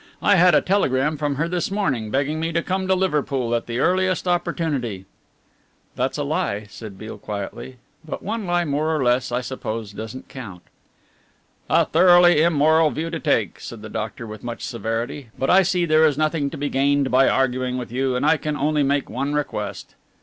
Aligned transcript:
I 0.19 0.33
had 0.35 0.55
a 0.55 0.61
telegram 0.61 1.15
from 1.17 1.35
her 1.35 1.47
this 1.47 1.69
morning, 1.69 2.09
begging 2.09 2.39
me 2.39 2.51
to 2.53 2.63
come 2.63 2.87
to 2.87 2.95
Liverpool 2.95 3.53
at 3.53 3.67
the 3.67 3.77
earliest 3.77 4.27
opportunity." 4.27 5.05
"That's 5.95 6.17
a 6.17 6.23
lie," 6.23 6.65
said 6.71 6.97
Beale 6.97 7.19
quietly, 7.19 7.75
"but 8.03 8.23
one 8.23 8.47
lie 8.47 8.65
more 8.65 8.95
or 8.95 9.03
less, 9.03 9.31
I 9.31 9.41
suppose, 9.41 9.91
doesn't 9.91 10.27
count." 10.27 10.63
"A 11.69 11.85
thoroughly 11.85 12.41
immoral 12.41 12.89
view 12.89 13.11
to 13.11 13.19
take," 13.19 13.59
said 13.59 13.83
the 13.83 13.89
doctor 13.89 14.25
with 14.25 14.43
much 14.43 14.63
severity, 14.65 15.29
"but 15.37 15.51
I 15.51 15.61
see 15.61 15.85
there 15.85 16.07
is 16.07 16.17
nothing 16.17 16.49
to 16.49 16.57
be 16.57 16.69
gained 16.69 17.11
by 17.11 17.29
arguing 17.29 17.77
with 17.77 17.91
you, 17.91 18.15
and 18.15 18.25
I 18.25 18.37
can 18.37 18.57
only 18.57 18.81
make 18.81 19.07
one 19.07 19.35
request." 19.35 19.93